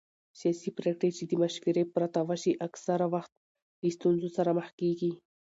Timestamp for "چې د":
1.17-1.31